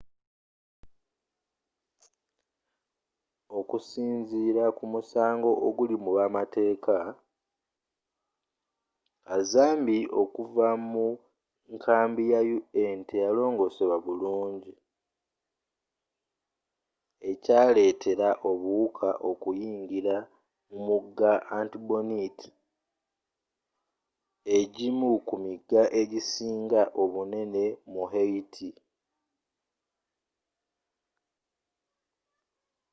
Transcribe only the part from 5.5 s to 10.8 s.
oguli mubamateeka kazambi okuva